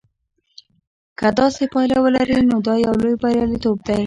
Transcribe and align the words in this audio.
که 1.19 1.27
داسې 1.39 1.63
پایله 1.73 1.97
ولري 2.05 2.37
نو 2.49 2.57
دا 2.67 2.73
یو 2.85 2.93
لوی 3.01 3.15
بریالیتوب 3.21 3.77
دی. 3.87 3.99